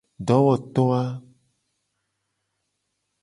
[0.27, 1.03] Dowoto a.